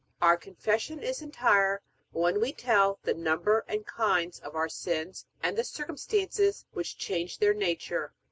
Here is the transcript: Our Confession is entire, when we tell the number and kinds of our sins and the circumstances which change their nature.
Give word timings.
Our 0.19 0.35
Confession 0.35 1.03
is 1.03 1.21
entire, 1.21 1.83
when 2.11 2.41
we 2.41 2.53
tell 2.53 2.97
the 3.03 3.13
number 3.13 3.63
and 3.67 3.85
kinds 3.85 4.39
of 4.39 4.55
our 4.55 4.67
sins 4.67 5.27
and 5.43 5.55
the 5.55 5.63
circumstances 5.63 6.65
which 6.73 6.97
change 6.97 7.37
their 7.37 7.53
nature. 7.53 8.11